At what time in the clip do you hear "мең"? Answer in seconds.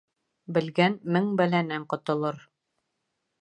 1.17-1.27